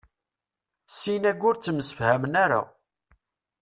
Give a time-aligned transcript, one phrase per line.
[0.99, 2.61] Sin-agi ur ttemsefhamen ara.